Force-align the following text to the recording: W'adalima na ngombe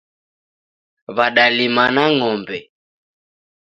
W'adalima 1.15 1.85
na 1.95 2.03
ngombe 2.15 2.59